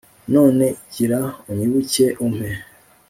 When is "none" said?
0.33-0.65